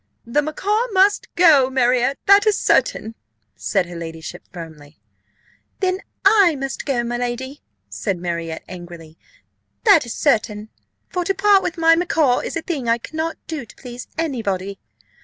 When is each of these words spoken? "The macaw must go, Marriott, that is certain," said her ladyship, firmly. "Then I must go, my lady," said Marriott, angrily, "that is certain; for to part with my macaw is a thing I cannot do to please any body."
"The 0.25 0.41
macaw 0.41 0.87
must 0.93 1.27
go, 1.35 1.69
Marriott, 1.69 2.17
that 2.25 2.47
is 2.47 2.57
certain," 2.57 3.13
said 3.55 3.85
her 3.85 3.95
ladyship, 3.95 4.41
firmly. 4.51 4.99
"Then 5.79 5.99
I 6.25 6.55
must 6.55 6.85
go, 6.87 7.03
my 7.03 7.17
lady," 7.17 7.61
said 7.87 8.17
Marriott, 8.17 8.63
angrily, 8.67 9.19
"that 9.83 10.03
is 10.07 10.15
certain; 10.15 10.69
for 11.09 11.23
to 11.23 11.35
part 11.35 11.61
with 11.61 11.77
my 11.77 11.95
macaw 11.95 12.39
is 12.39 12.57
a 12.57 12.63
thing 12.63 12.89
I 12.89 12.97
cannot 12.97 13.37
do 13.45 13.63
to 13.63 13.75
please 13.75 14.07
any 14.17 14.41
body." 14.41 14.79